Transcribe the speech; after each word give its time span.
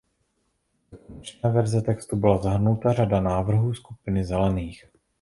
Do 0.91 0.97
konečné 0.97 1.49
verze 1.49 1.81
textu 1.81 2.15
byla 2.15 2.41
zahrnuta 2.41 2.93
řada 2.93 3.21
návrhů 3.21 3.73
skupiny 3.73 4.25
Zelených. 4.25 4.85